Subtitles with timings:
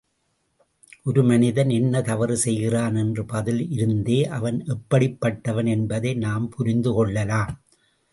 [1.03, 7.53] ஒரு மனிதன் என்ன தவறு செய்கிறான் என்பதில் இருந்தே இவன் எப்படிப்பட்டவன் என்பதை நாம் புரிந்து கொள்ளலாம்.